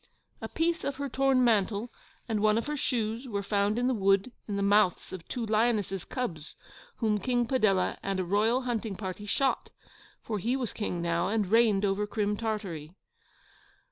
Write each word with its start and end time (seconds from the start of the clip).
A 0.41 0.49
piece 0.49 0.83
of 0.83 0.95
her 0.95 1.07
torn 1.07 1.43
mantle 1.43 1.91
and 2.27 2.39
one 2.39 2.57
of 2.57 2.65
her 2.65 2.75
shoes 2.75 3.27
were 3.27 3.43
found 3.43 3.77
in 3.77 3.85
the 3.85 3.93
wood 3.93 4.31
in 4.47 4.55
the 4.55 4.63
mouths 4.63 5.13
of 5.13 5.27
two 5.27 5.45
lionesses' 5.45 6.05
cubs 6.05 6.55
whom 6.95 7.19
KING 7.19 7.45
PADELLA 7.45 7.99
and 8.01 8.19
a 8.19 8.23
royal 8.25 8.61
hunting 8.63 8.95
party 8.95 9.27
shot 9.27 9.69
for 10.23 10.39
he 10.39 10.55
was 10.55 10.73
King 10.73 11.03
now, 11.03 11.27
and 11.27 11.45
reigned 11.51 11.85
over 11.85 12.07
Crim 12.07 12.35
Tartary. 12.35 12.95